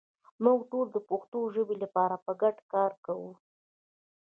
[0.43, 3.31] موږ ټول د پښتو ژبې لپاره په ګډه کار کوو.